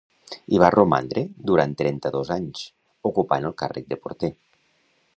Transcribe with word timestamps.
Hi 0.53 0.61
va 0.63 0.71
romandre 0.75 1.23
durant 1.51 1.77
trenta-dos 1.83 2.33
anys, 2.39 2.65
ocupant 3.13 3.49
el 3.51 3.57
càrrec 3.63 3.93
de 3.95 4.03
porter. 4.07 4.35